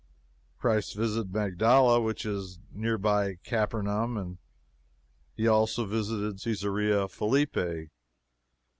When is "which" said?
2.01-2.25